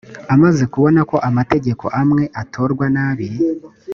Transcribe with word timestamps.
amaze 0.33 0.63
kubona 0.73 0.99
ko 1.09 1.15
amategeko 1.29 1.85
amwe 2.01 2.23
atorwa 2.41 2.85
nabi 2.95 3.27